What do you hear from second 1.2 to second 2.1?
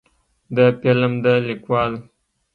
د لیکوال